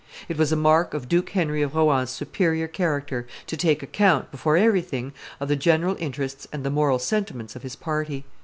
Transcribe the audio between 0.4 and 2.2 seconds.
a mark of Duke Henry of Rohan's